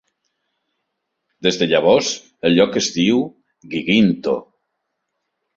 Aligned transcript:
Des 1.47 1.59
de 1.61 1.67
llavors, 1.73 2.09
el 2.49 2.57
lloc 2.61 2.79
es 2.83 2.89
diu 2.97 3.21
Guiguinto. 3.75 4.37